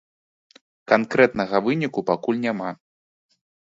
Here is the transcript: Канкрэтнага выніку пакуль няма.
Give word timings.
Канкрэтнага 0.93 1.63
выніку 1.69 2.07
пакуль 2.11 2.43
няма. 2.51 2.69